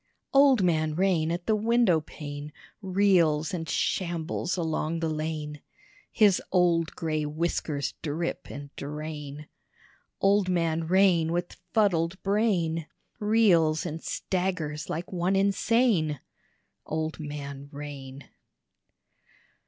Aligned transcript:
Old 0.33 0.63
Man 0.63 0.95
Rain 0.95 1.29
at 1.31 1.45
the 1.45 1.55
windowpane 1.55 2.51
Reels 2.81 3.53
and 3.53 3.69
shambles 3.69 4.57
along 4.57 4.99
the 4.99 5.07
lane: 5.09 5.61
His 6.11 6.41
old 6.51 6.95
gray 6.95 7.23
whiskers 7.23 7.93
drip 8.01 8.47
and 8.49 8.75
drain: 8.75 9.45
Old 10.19 10.49
Man 10.49 10.87
Rain 10.87 11.31
with 11.31 11.61
fuddled 11.71 12.19
brain 12.23 12.87
Reels 13.19 13.85
and 13.85 14.01
staggers 14.03 14.89
like 14.89 15.11
one 15.13 15.35
insane. 15.35 16.19
Old 16.83 17.19
Man 17.19 17.69
Rain. 17.71 18.27